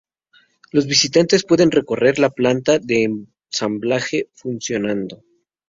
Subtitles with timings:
[0.71, 5.23] Los visitantes pueden recorrer la planta de ensamblaje funcionando.